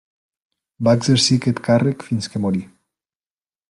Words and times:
Va 0.87 0.95
exercir 0.99 1.39
aquest 1.41 1.63
càrrec 1.69 2.09
fins 2.11 2.33
que 2.35 2.45
morí. 2.47 2.67